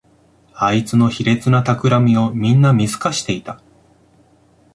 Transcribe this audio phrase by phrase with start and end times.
[0.55, 3.61] あいつの卑劣なたくらみをみんな見透かしていた